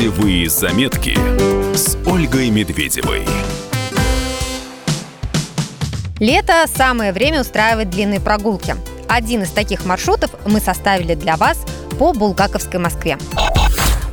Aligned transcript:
Путевые 0.00 0.48
заметки 0.48 1.14
с 1.76 1.94
Ольгой 2.06 2.48
Медведевой. 2.48 3.22
Лето– 6.18 6.64
самое 6.74 7.12
время 7.12 7.42
устраивать 7.42 7.90
длинные 7.90 8.18
прогулки. 8.18 8.76
Один 9.10 9.42
из 9.42 9.50
таких 9.50 9.84
маршрутов 9.84 10.30
мы 10.46 10.60
составили 10.60 11.14
для 11.14 11.36
вас 11.36 11.66
по 11.98 12.14
Булгаковской 12.14 12.80
Москве. 12.80 13.18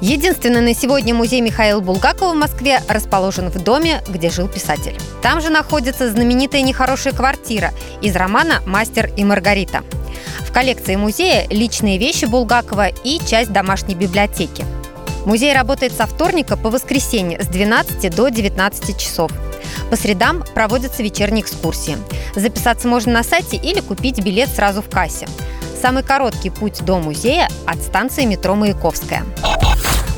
Единственный 0.00 0.60
на 0.60 0.72
сегодня 0.72 1.16
музей 1.16 1.40
Михаила 1.40 1.80
Булгакова 1.80 2.32
в 2.32 2.36
Москве 2.36 2.80
расположен 2.88 3.48
в 3.48 3.60
доме, 3.60 4.02
где 4.06 4.30
жил 4.30 4.46
писатель. 4.46 4.96
Там 5.20 5.40
же 5.40 5.50
находится 5.50 6.08
знаменитая 6.08 6.62
нехорошая 6.62 7.12
квартира 7.12 7.72
из 8.00 8.14
романа 8.14 8.62
«Мастер 8.66 9.10
и 9.16 9.24
Маргарита». 9.24 9.82
В 10.42 10.52
коллекции 10.52 10.94
музея 10.94 11.48
личные 11.50 11.98
вещи 11.98 12.26
Булгакова 12.26 12.86
и 12.86 13.18
часть 13.26 13.50
домашней 13.50 13.96
библиотеки. 13.96 14.64
Музей 15.24 15.52
работает 15.54 15.92
со 15.92 16.06
вторника 16.06 16.56
по 16.56 16.68
воскресенье 16.68 17.40
с 17.40 17.46
12 17.46 18.14
до 18.14 18.28
19 18.28 18.98
часов. 18.98 19.30
По 19.88 19.96
средам 19.96 20.42
проводятся 20.54 21.02
вечерние 21.02 21.44
экскурсии. 21.44 21.96
Записаться 22.34 22.88
можно 22.88 23.12
на 23.12 23.22
сайте 23.22 23.56
или 23.56 23.80
купить 23.80 24.22
билет 24.22 24.48
сразу 24.48 24.82
в 24.82 24.90
кассе. 24.90 25.28
Самый 25.80 26.02
короткий 26.02 26.50
путь 26.50 26.84
до 26.84 26.98
музея 26.98 27.48
от 27.66 27.80
станции 27.82 28.24
метро 28.24 28.54
Маяковская. 28.54 29.24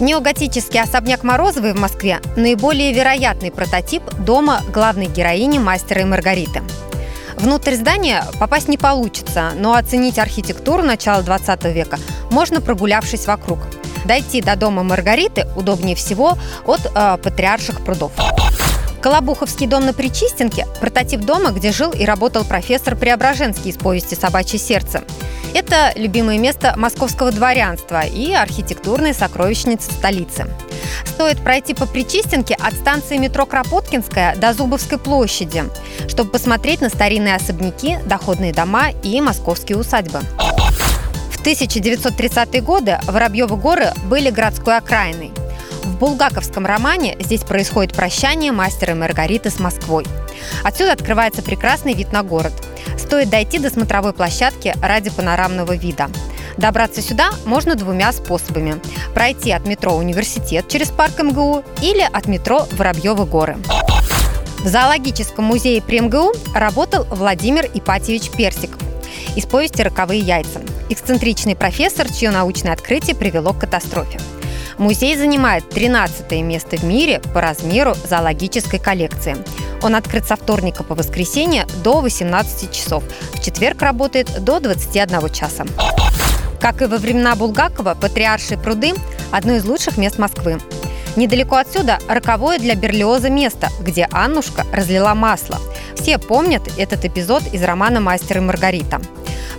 Неоготический 0.00 0.80
особняк 0.80 1.22
Морозовой 1.22 1.72
в 1.72 1.78
Москве– 1.78 2.20
наиболее 2.36 2.92
вероятный 2.92 3.52
прототип 3.52 4.02
дома 4.18 4.60
главной 4.72 5.06
героини 5.06 5.58
мастера 5.58 6.00
и 6.00 6.04
Маргариты. 6.04 6.62
Внутрь 7.36 7.74
здания 7.74 8.24
попасть 8.40 8.68
не 8.68 8.78
получится, 8.78 9.52
но 9.56 9.74
оценить 9.74 10.18
архитектуру 10.18 10.82
начала 10.82 11.22
20 11.22 11.64
века 11.66 11.98
можно, 12.30 12.60
прогулявшись 12.60 13.26
вокруг– 13.26 13.58
Дойти 14.04 14.40
до 14.40 14.56
дома 14.56 14.82
Маргариты 14.82 15.46
удобнее 15.56 15.96
всего 15.96 16.36
от 16.66 16.80
э, 16.94 17.18
Патриарших 17.22 17.82
прудов. 17.84 18.12
Колобуховский 19.04 19.66
дом 19.66 19.84
на 19.84 19.92
Причистенке– 19.92 20.66
прототип 20.80 21.20
дома, 21.20 21.50
где 21.50 21.72
жил 21.72 21.92
и 21.92 22.06
работал 22.06 22.42
профессор 22.42 22.96
Преображенский 22.96 23.70
из 23.70 23.76
повести 23.76 24.14
«Собачье 24.14 24.58
сердце». 24.58 25.04
Это 25.52 25.92
любимое 25.94 26.38
место 26.38 26.72
московского 26.78 27.30
дворянства 27.30 28.00
и 28.00 28.32
архитектурная 28.32 29.12
сокровищница 29.12 29.92
столицы. 29.92 30.46
Стоит 31.04 31.38
пройти 31.42 31.74
по 31.74 31.84
Причистенке 31.84 32.54
от 32.54 32.72
станции 32.72 33.18
метро 33.18 33.44
Кропоткинская 33.44 34.36
до 34.36 34.54
Зубовской 34.54 34.96
площади, 34.98 35.64
чтобы 36.08 36.30
посмотреть 36.30 36.80
на 36.80 36.88
старинные 36.88 37.36
особняки, 37.36 37.98
доходные 38.06 38.54
дома 38.54 38.88
и 39.02 39.20
московские 39.20 39.76
усадьбы. 39.76 40.20
1930-е 41.44 42.62
годы 42.62 42.98
Воробьевы 43.04 43.56
горы 43.56 43.92
были 44.06 44.30
городской 44.30 44.78
окраиной. 44.78 45.30
В 45.82 45.98
булгаковском 45.98 46.64
романе 46.64 47.16
здесь 47.20 47.42
происходит 47.42 47.94
прощание 47.94 48.50
мастера 48.50 48.94
и 48.94 48.96
Маргариты 48.96 49.50
с 49.50 49.60
Москвой. 49.60 50.06
Отсюда 50.62 50.92
открывается 50.92 51.42
прекрасный 51.42 51.92
вид 51.92 52.12
на 52.12 52.22
город. 52.22 52.54
Стоит 52.96 53.28
дойти 53.28 53.58
до 53.58 53.68
смотровой 53.68 54.14
площадки 54.14 54.74
ради 54.80 55.10
панорамного 55.10 55.76
вида. 55.76 56.08
Добраться 56.56 57.02
сюда 57.02 57.28
можно 57.44 57.74
двумя 57.74 58.12
способами. 58.12 58.80
Пройти 59.12 59.50
от 59.50 59.66
метро 59.66 59.92
«Университет» 59.92 60.68
через 60.68 60.88
парк 60.88 61.22
МГУ 61.22 61.62
или 61.82 62.08
от 62.10 62.26
метро 62.26 62.66
«Воробьевы 62.72 63.26
горы». 63.26 63.58
В 64.60 64.68
зоологическом 64.68 65.44
музее 65.44 65.82
при 65.82 66.00
МГУ 66.00 66.32
работал 66.54 67.04
Владимир 67.10 67.68
Ипатьевич 67.74 68.30
Персиков 68.30 68.83
из 69.36 69.46
повести 69.46 69.82
«Роковые 69.82 70.20
яйца» 70.20 70.60
эксцентричный 70.88 71.56
профессор, 71.56 72.10
чье 72.10 72.30
научное 72.30 72.72
открытие 72.72 73.16
привело 73.16 73.52
к 73.52 73.60
катастрофе. 73.60 74.20
Музей 74.78 75.16
занимает 75.16 75.68
13 75.68 76.32
место 76.42 76.76
в 76.76 76.84
мире 76.84 77.20
по 77.32 77.40
размеру 77.40 77.94
зоологической 78.08 78.80
коллекции. 78.80 79.36
Он 79.82 79.94
открыт 79.94 80.26
со 80.26 80.36
вторника 80.36 80.82
по 80.82 80.94
воскресенье 80.94 81.66
до 81.82 82.00
18 82.00 82.72
часов. 82.72 83.04
В 83.32 83.42
четверг 83.42 83.82
работает 83.82 84.42
до 84.42 84.58
21 84.58 85.30
часа. 85.30 85.64
Как 86.60 86.82
и 86.82 86.86
во 86.86 86.96
времена 86.96 87.34
Булгакова, 87.36 87.94
Патриаршие 87.94 88.58
пруды– 88.58 88.94
одно 89.32 89.54
из 89.54 89.64
лучших 89.64 89.96
мест 89.96 90.18
Москвы. 90.18 90.58
Недалеко 91.16 91.56
отсюда– 91.56 91.98
роковое 92.08 92.58
для 92.58 92.74
Берлиоза 92.74 93.30
место, 93.30 93.68
где 93.80 94.08
Аннушка 94.10 94.64
разлила 94.72 95.14
масло. 95.14 95.58
Все 95.94 96.18
помнят 96.18 96.62
этот 96.76 97.04
эпизод 97.04 97.44
из 97.52 97.62
романа 97.62 98.00
«Мастер 98.00 98.38
и 98.38 98.40
Маргарита». 98.40 99.00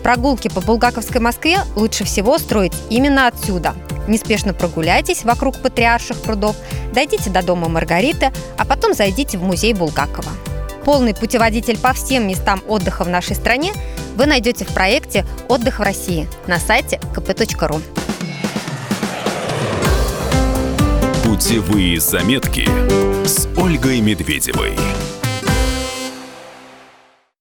Прогулки 0.04 0.50
по 0.50 0.62
Булгаковской 0.62 1.22
Москве 1.22 1.60
лучше 1.76 2.04
всего 2.04 2.38
строить 2.38 2.74
именно 2.90 3.28
отсюда. 3.28 3.74
Неспешно 4.08 4.54
прогуляйтесь 4.54 5.24
вокруг 5.24 5.62
патриарших 5.62 6.22
прудов, 6.22 6.56
дойдите 6.94 7.30
до 7.30 7.42
дома 7.42 7.70
Маргариты, 7.70 8.32
а 8.58 8.66
потом 8.66 8.94
зайдите 8.94 9.38
в 9.38 9.44
музей 9.44 9.74
Булгакова. 9.74 10.30
Полный 10.84 11.16
путеводитель 11.16 11.80
по 11.80 11.94
всем 11.94 12.28
местам 12.28 12.62
отдыха 12.68 13.04
в 13.04 13.10
нашей 13.10 13.36
стране 13.36 13.74
вы 14.16 14.28
найдете 14.28 14.66
в 14.66 14.74
проекте 14.74 15.26
«Отдых 15.48 15.80
в 15.80 15.82
России» 15.82 16.28
на 16.46 16.60
сайте 16.60 17.00
kp.ru. 17.16 17.82
Путевые 21.36 22.00
заметки 22.00 22.66
с 23.26 23.46
Ольгой 23.58 24.00
Медведевой. 24.00 24.72